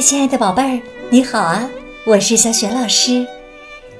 [0.00, 1.68] 亲爱的宝贝儿，你好啊！
[2.06, 3.26] 我是小雪老师，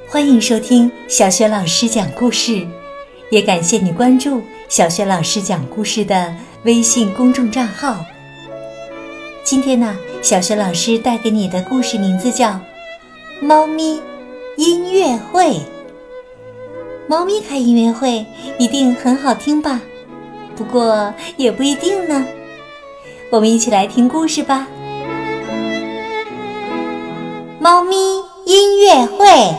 [0.09, 2.67] 欢迎收听小雪老师讲故事，
[3.31, 6.35] 也感谢你关注小雪老师讲故事的
[6.65, 8.03] 微信公众账号。
[9.45, 12.49] 今天呢，小雪老师带给你的故事名字叫
[13.43, 14.01] 《猫咪
[14.57, 15.51] 音乐会》。
[17.07, 18.25] 猫咪开音乐会
[18.59, 19.83] 一定很好听吧？
[20.57, 22.27] 不过也不一定呢。
[23.29, 24.67] 我们一起来听故事吧。
[27.71, 27.97] 猫咪
[28.47, 29.55] 音乐会。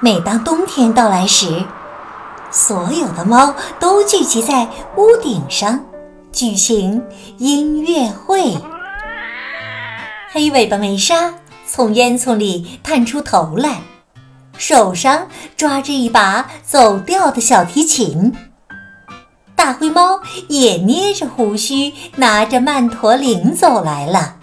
[0.00, 1.66] 每当冬天到来时，
[2.50, 5.84] 所有的猫都聚集在屋顶上
[6.32, 8.56] 举行音乐会。
[10.32, 11.34] 黑尾巴梅莎
[11.66, 13.82] 从烟囱里探出头来，
[14.56, 15.28] 手上
[15.58, 18.34] 抓着一把走调的小提琴。
[19.62, 24.36] 大灰猫也捏着胡须，拿着曼陀铃走来了。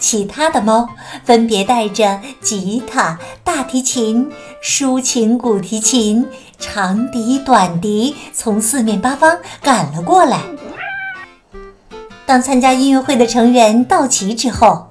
[0.00, 0.88] 其他的猫
[1.22, 4.28] 分别带着吉他、大提琴、
[4.60, 6.26] 抒情古提琴、
[6.58, 10.40] 长笛、短笛，从四面八方赶了过来。
[12.26, 14.88] 当参加音乐会的成员到齐之后，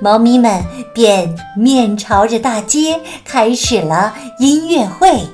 [0.00, 5.28] 猫咪们便面朝着大街开始了音乐会。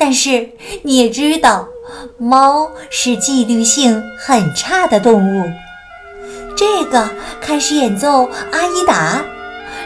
[0.00, 0.48] 但是
[0.82, 1.68] 你也知道，
[2.16, 5.52] 猫是纪律性很差的动物。
[6.56, 9.22] 这个开始演奏阿依达，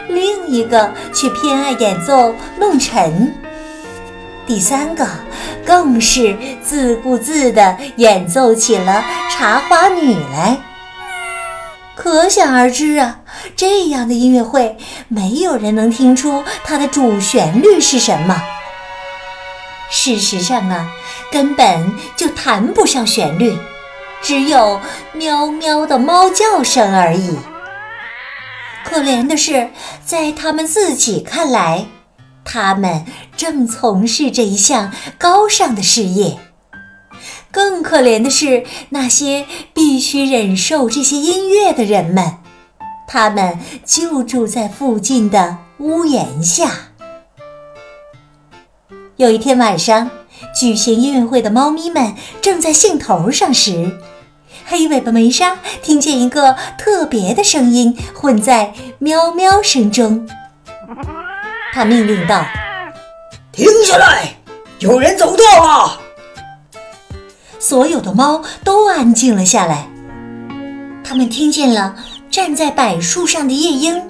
[0.07, 3.35] 另一个却偏爱演奏弄臣，
[4.47, 5.05] 第三个
[5.65, 10.57] 更是自顾自地演奏起了茶花女来。
[11.93, 13.19] 可想而知啊，
[13.55, 14.77] 这样的音乐会，
[15.09, 18.41] 没有人能听出它的主旋律是什么。
[19.89, 20.91] 事实上啊，
[21.31, 23.57] 根本就谈不上旋律，
[24.21, 24.79] 只有
[25.13, 27.37] 喵喵的猫叫声而已。
[28.83, 29.69] 可怜的是，
[30.05, 31.85] 在他们自己看来，
[32.43, 33.05] 他们
[33.35, 36.37] 正从事着一项高尚的事业。
[37.51, 42.39] 更可怜的是，那些必须忍受这些音乐的人们，
[43.07, 46.71] 他们就住在附近的屋檐下。
[49.17, 50.09] 有一天晚上，
[50.53, 53.97] 举行音乐会的猫咪们正在兴头上时，
[54.65, 60.27] 黑尾巴梅莎听见一个特别的声音混在喵喵声中。
[61.71, 62.45] 他命令道
[63.53, 64.35] ：“停下来！
[64.79, 66.01] 有人走掉了！”
[67.57, 69.87] 所有的猫都安静了下来。
[71.05, 71.95] 他们听见了
[72.29, 74.01] 站在柏树上的夜莺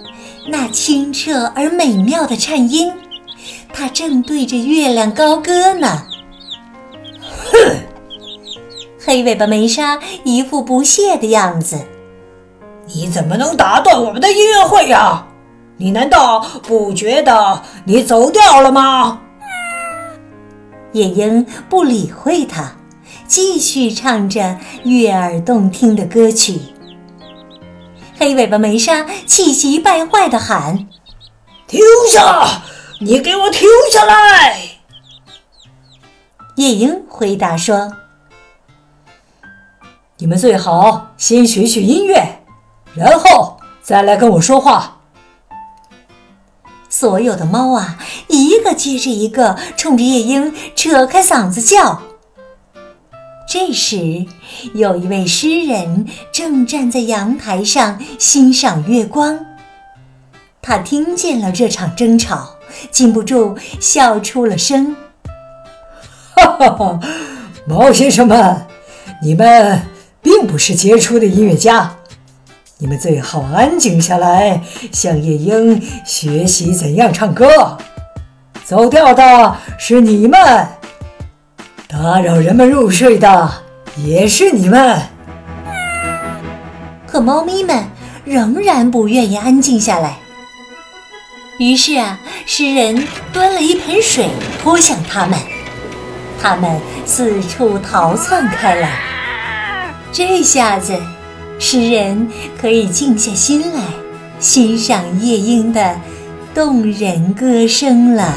[0.47, 2.91] 那清澈而美妙的颤音。
[3.77, 6.03] 它正对着月亮高歌呢。
[7.51, 7.77] 哼！
[9.05, 11.77] 黑尾巴梅莎一副不屑的样子。
[12.87, 15.27] 你怎么能打断我们的音乐会呀？
[15.77, 19.19] 你难道不觉得你走掉了吗？
[20.93, 22.71] 夜莺不理会他，
[23.27, 26.61] 继续唱着悦耳动听的歌曲。
[28.17, 30.87] 黑尾巴梅莎气急败坏地喊
[31.67, 32.61] ：“停下！”
[33.01, 34.57] 你给我停下来！
[36.55, 37.91] 夜莺回答说
[40.17, 42.41] ：“你们最好先学学音乐，
[42.95, 45.01] 然后再来跟我说话。”
[46.89, 52.01] 所有的猫啊，一个接着一个冲着夜莺扯开嗓子叫。
[53.45, 54.25] 这时，
[54.73, 59.45] 有一位诗人正站在阳台上欣赏月光，
[60.61, 62.54] 他听见了这场争吵。
[62.91, 64.95] 禁不住笑出了声，
[66.35, 66.99] 哈哈哈！
[67.67, 68.65] 猫先生们，
[69.21, 69.81] 你们
[70.21, 71.95] 并不是杰出的音乐家，
[72.77, 77.77] 你们最好安静下来，向夜莺学习怎样唱歌。
[78.63, 80.39] 走调的是你们，
[81.87, 83.51] 打扰人们入睡的
[83.97, 85.01] 也是你们。
[87.07, 87.85] 可猫咪们
[88.25, 90.17] 仍然不愿意安静下来。
[91.57, 94.29] 于是啊，诗人端了一盆水
[94.61, 95.39] 泼向他们，
[96.41, 98.99] 他们四处逃窜开来。
[100.11, 101.01] 这下子，
[101.57, 102.29] 诗人
[102.59, 103.81] 可以静下心来
[104.37, 105.97] 欣赏夜莺的
[106.53, 108.33] 动人歌声了。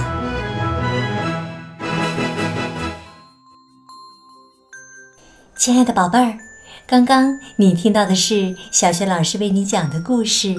[5.56, 6.38] 亲爱的宝贝儿，
[6.86, 10.48] 刚刚你听到的是小雪老师为你讲的故事《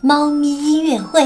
[0.00, 1.22] 猫咪音乐会》。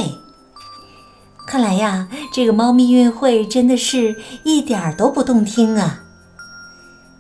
[1.48, 6.02] 看来呀，这个猫咪音乐会真的是一点儿都不动听啊！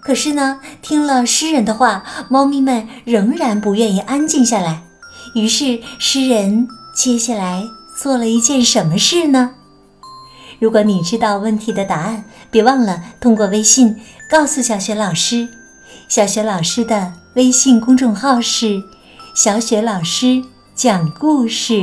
[0.00, 4.82] 可是呢，听了诗人的话，猫咪们仍然不愿意安静下来。
[5.34, 7.64] 于是，诗人接下来
[7.96, 9.54] 做了一件什么事呢？
[10.58, 13.96] 如果你知道问题的答案，别忘了通过微信
[14.28, 15.48] 告诉小雪老师。
[16.06, 18.82] 小雪老师的微信公众号是
[19.34, 20.42] “小雪老师
[20.74, 21.82] 讲故事”，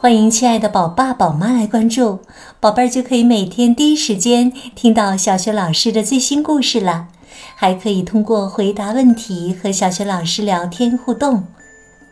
[0.00, 2.20] 欢迎亲爱的宝爸宝妈来关注，
[2.60, 7.08] 宝贝儿就可以每天第一时间听到小雪老师的最新故事了。
[7.56, 11.42] 还可以通过回答问题和小雪老师聊天互动。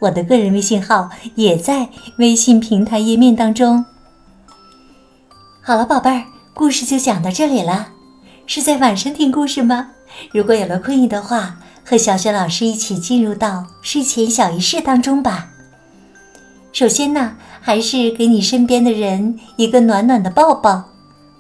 [0.01, 1.89] 我的个人微信号也在
[2.19, 3.85] 微信平台页面当中。
[5.63, 6.25] 好了，宝贝儿，
[6.55, 7.91] 故事就讲到这里了。
[8.49, 9.91] 是在晚上听故事吗？
[10.33, 15.51] 如果有了困意的话，和小雪老师一起进入到睡前小仪式当中吧。
[16.77, 20.85] 首先呢，还是给你身边的人一个暖暖的抱抱，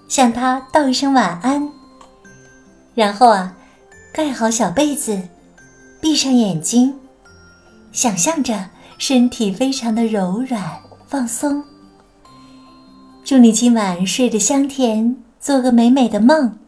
[0.08, 1.70] 向他道一声晚安。
[2.94, 3.52] 然后啊。
[4.14, 5.28] 盖好小被子，
[6.00, 6.94] 闭上眼睛，
[7.92, 10.62] 想象着身体非常的柔软
[11.06, 11.62] 放松。
[13.22, 16.58] 祝你今晚睡得香甜，做个美美的梦。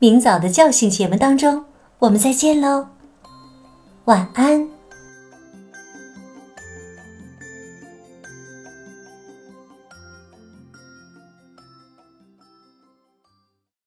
[0.00, 1.66] 明早的叫醒节目当中，
[2.00, 2.88] 我们再见喽，
[4.06, 4.71] 晚安。